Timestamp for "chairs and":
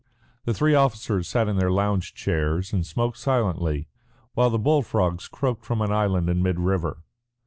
2.15-2.83